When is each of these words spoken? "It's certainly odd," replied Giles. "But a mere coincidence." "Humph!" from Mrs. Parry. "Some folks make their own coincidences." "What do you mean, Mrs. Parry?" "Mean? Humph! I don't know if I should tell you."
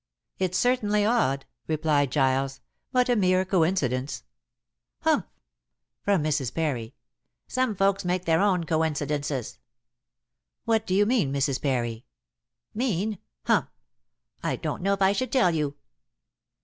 "It's 0.39 0.57
certainly 0.57 1.05
odd," 1.05 1.45
replied 1.67 2.11
Giles. 2.11 2.61
"But 2.91 3.07
a 3.07 3.15
mere 3.15 3.45
coincidence." 3.45 4.23
"Humph!" 5.01 5.25
from 6.01 6.23
Mrs. 6.23 6.51
Parry. 6.55 6.95
"Some 7.47 7.75
folks 7.75 8.03
make 8.03 8.25
their 8.25 8.41
own 8.41 8.63
coincidences." 8.63 9.59
"What 10.65 10.87
do 10.87 10.95
you 10.95 11.05
mean, 11.05 11.31
Mrs. 11.31 11.61
Parry?" 11.61 12.03
"Mean? 12.73 13.19
Humph! 13.43 13.69
I 14.41 14.55
don't 14.55 14.81
know 14.81 14.93
if 14.93 15.03
I 15.03 15.11
should 15.11 15.31
tell 15.31 15.51
you." 15.53 15.75